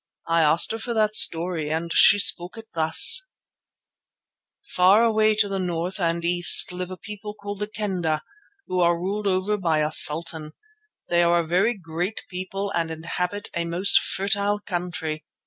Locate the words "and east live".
5.99-6.89